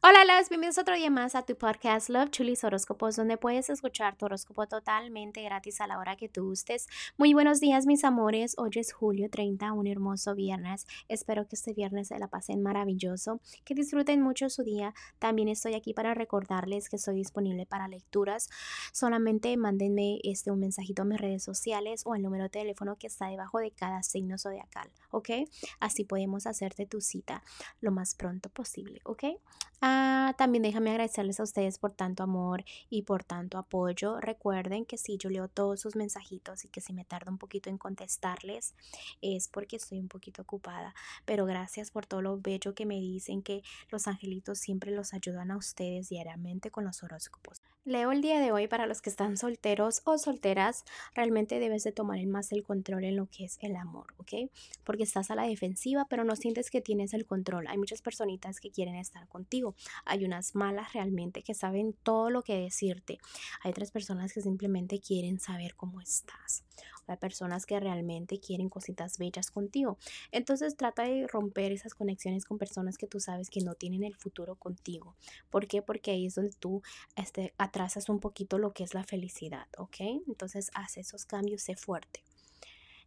[0.00, 4.16] Hola, las bienvenidos otro día más a tu podcast Love Chulis Horóscopos, donde puedes escuchar
[4.16, 6.86] tu horóscopo totalmente gratis a la hora que tú gustes.
[7.16, 8.54] Muy buenos días, mis amores.
[8.58, 10.86] Hoy es julio 30, un hermoso viernes.
[11.08, 14.94] Espero que este viernes se la pasen maravilloso, que disfruten mucho su día.
[15.18, 18.50] También estoy aquí para recordarles que estoy disponible para lecturas.
[18.92, 23.08] Solamente mándenme este un mensajito a mis redes sociales o al número de teléfono que
[23.08, 25.30] está debajo de cada signo zodiacal, ¿ok?
[25.80, 27.42] Así podemos hacerte tu cita
[27.80, 29.24] lo más pronto posible, ¿ok?
[29.80, 34.18] Ah, también déjame agradecerles a ustedes por tanto amor y por tanto apoyo.
[34.20, 37.70] Recuerden que si yo leo todos sus mensajitos y que si me tarda un poquito
[37.70, 38.74] en contestarles
[39.20, 40.94] es porque estoy un poquito ocupada.
[41.24, 45.50] Pero gracias por todo lo bello que me dicen que los angelitos siempre los ayudan
[45.52, 47.62] a ustedes diariamente con los horóscopos.
[47.84, 50.84] Leo el día de hoy para los que están solteros o solteras,
[51.14, 54.50] realmente debes de tomar más el control en lo que es el amor, ¿ok?
[54.84, 57.66] Porque estás a la defensiva, pero no sientes que tienes el control.
[57.66, 59.67] Hay muchas personitas que quieren estar contigo.
[60.04, 63.18] Hay unas malas realmente que saben todo lo que decirte.
[63.62, 66.64] Hay otras personas que simplemente quieren saber cómo estás.
[67.08, 69.98] Hay personas que realmente quieren cositas bellas contigo.
[70.30, 74.14] Entonces trata de romper esas conexiones con personas que tú sabes que no tienen el
[74.14, 75.16] futuro contigo.
[75.50, 75.82] ¿Por qué?
[75.82, 76.82] Porque ahí es donde tú
[77.16, 79.96] este, atrasas un poquito lo que es la felicidad, ¿ok?
[80.26, 82.22] Entonces haz esos cambios, sé fuerte.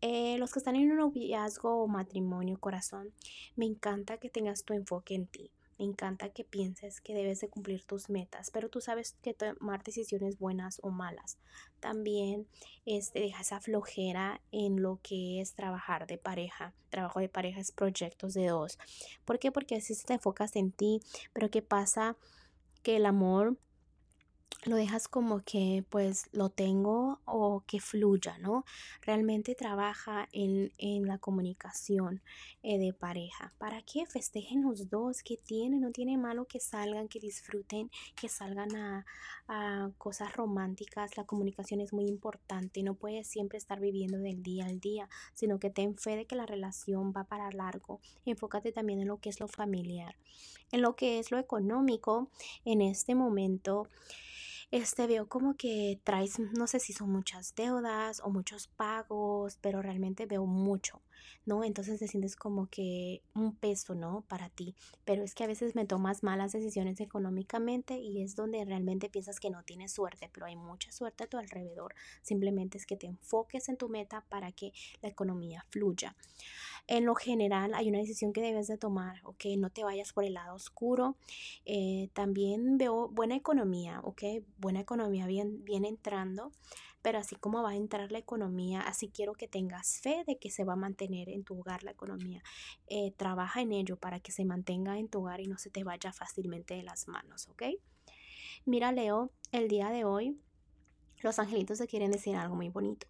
[0.00, 3.12] Eh, los que están en un noviazgo o matrimonio, corazón,
[3.54, 5.52] me encanta que tengas tu enfoque en ti.
[5.82, 9.82] Me encanta que pienses que debes de cumplir tus metas, pero tú sabes que tomar
[9.82, 11.38] decisiones buenas o malas.
[11.80, 12.46] También
[12.86, 16.72] este, deja esa flojera en lo que es trabajar de pareja.
[16.88, 18.78] Trabajo de pareja es proyectos de dos.
[19.24, 19.50] ¿Por qué?
[19.50, 21.00] Porque así te enfocas en ti,
[21.32, 22.16] pero ¿qué pasa?
[22.84, 23.56] Que el amor
[24.64, 28.64] lo dejas como que pues lo tengo o que fluya, ¿no?
[29.00, 30.70] Realmente trabaja en,
[31.06, 32.22] la comunicación
[32.62, 33.52] eh, de pareja.
[33.58, 35.22] ¿Para qué festejen los dos?
[35.22, 35.80] ¿Qué tienen?
[35.80, 39.06] No tiene malo que salgan, que disfruten, que salgan a,
[39.48, 41.16] a cosas románticas.
[41.16, 42.82] La comunicación es muy importante.
[42.82, 46.36] No puedes siempre estar viviendo del día al día, sino que ten fe de que
[46.36, 48.00] la relación va para largo.
[48.26, 50.14] Enfócate también en lo que es lo familiar.
[50.70, 52.30] En lo que es lo económico,
[52.64, 53.88] en este momento
[54.72, 59.82] este veo como que traes, no sé si son muchas deudas o muchos pagos, pero
[59.82, 61.02] realmente veo mucho,
[61.44, 61.64] ¿no?
[61.64, 64.24] Entonces te sientes como que un peso, ¿no?
[64.28, 64.74] Para ti.
[65.04, 69.40] Pero es que a veces me tomas malas decisiones económicamente y es donde realmente piensas
[69.40, 71.94] que no tienes suerte, pero hay mucha suerte a tu alrededor.
[72.22, 76.16] Simplemente es que te enfoques en tu meta para que la economía fluya.
[76.88, 79.44] En lo general hay una decisión que debes de tomar, ¿ok?
[79.56, 81.16] No te vayas por el lado oscuro.
[81.64, 84.22] Eh, también veo buena economía, ¿ok?
[84.58, 86.50] Buena economía bien, bien entrando,
[87.02, 90.50] pero así como va a entrar la economía, así quiero que tengas fe de que
[90.50, 92.42] se va a mantener en tu hogar la economía.
[92.86, 95.84] Eh, trabaja en ello para que se mantenga en tu hogar y no se te
[95.84, 97.64] vaya fácilmente de las manos, ¿ok?
[98.64, 100.38] Mira, Leo, el día de hoy
[101.22, 103.06] los angelitos te quieren decir algo muy bonito.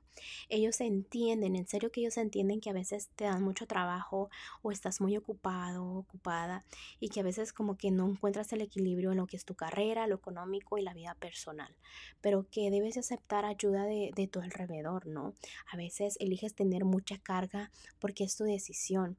[0.48, 4.30] Ellos entienden, en serio que ellos entienden que a veces te dan mucho trabajo
[4.62, 6.64] o estás muy ocupado ocupada
[7.00, 9.54] y que a veces como que no encuentras el equilibrio en lo que es tu
[9.54, 11.74] carrera, lo económico y la vida personal,
[12.20, 15.34] pero que debes aceptar ayuda de, de tu alrededor, ¿no?
[15.72, 19.16] A veces eliges tener mucha carga porque es tu decisión.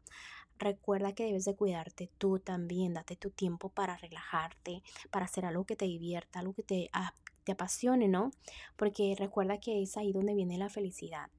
[0.60, 5.66] Recuerda que debes de cuidarte tú también, date tu tiempo para relajarte, para hacer algo
[5.66, 6.90] que te divierta, algo que te
[7.44, 8.32] te apasione, ¿no?
[8.76, 11.30] Porque recuerda que es ahí donde viene la felicidad,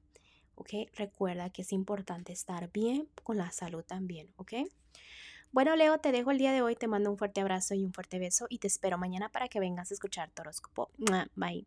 [0.55, 0.69] ¿ok?
[0.95, 4.53] Recuerda que es importante estar bien con la salud también, ¿ok?
[5.51, 7.93] Bueno, Leo, te dejo el día de hoy, te mando un fuerte abrazo y un
[7.93, 10.89] fuerte beso y te espero mañana para que vengas a escuchar tu horóscopo.
[11.35, 11.65] Bye.